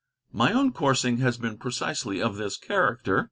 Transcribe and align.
My 0.31 0.51
own 0.51 0.71
coursing 0.73 1.17
has 1.17 1.37
been 1.37 1.59
precisely 1.59 2.23
of 2.23 2.35
this 2.37 2.57
character. 2.57 3.19